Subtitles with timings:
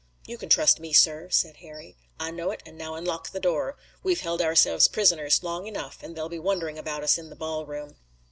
[0.25, 1.95] "You can trust me, sir," said Harry.
[2.19, 3.77] "I know it, and now unlock the door.
[4.01, 7.97] We've held ourselves prisoners long enough, and they'll be wondering about us in the ballroom."